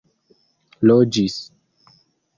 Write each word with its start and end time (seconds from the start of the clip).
loĝis 0.89 1.37